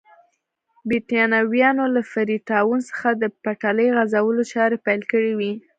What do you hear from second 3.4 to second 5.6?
پټلۍ غځولو چارې پیل کړې وې.